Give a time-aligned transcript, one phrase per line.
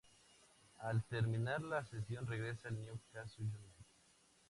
[0.79, 3.85] Al terminar la cesión regresa al Newcastle United.